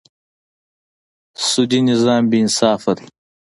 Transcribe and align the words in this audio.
سودي 1.49 1.79
نظام 1.89 2.23
بېانصافه 2.31 2.91
دی. 2.97 3.07